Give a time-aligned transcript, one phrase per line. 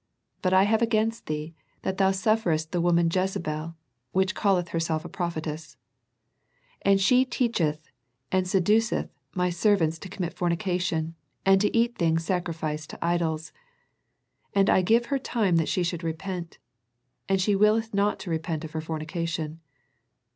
[0.41, 1.53] But I have against thee,
[1.83, 3.75] that thou sufferest the woman Jezebel,
[4.13, 5.77] which calleth herself a prophetess;
[6.81, 7.87] and she teacheth
[8.31, 11.13] and seduceth My servants to commit fornication,
[11.45, 13.53] and to eat things sacrificed to idols.
[14.55, 16.57] And I gave her time that she should repent;
[17.29, 19.59] and she willeth not to repent of her fornication.